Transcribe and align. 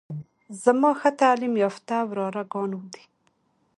زما 0.63 0.91
ښه 0.99 1.09
تعليم 1.21 1.53
يافته 1.63 1.95
وراره 2.09 2.43
ګان 2.53 2.71
دي. 2.93 3.03